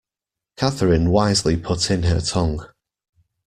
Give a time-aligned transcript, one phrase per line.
[0.57, 2.65] Catherine wisely put in her tongue.